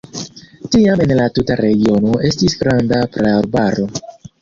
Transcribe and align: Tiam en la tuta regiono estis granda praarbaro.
Tiam 0.75 1.03
en 1.05 1.13
la 1.19 1.27
tuta 1.35 1.59
regiono 1.61 2.17
estis 2.33 2.59
granda 2.65 3.07
praarbaro. 3.19 3.91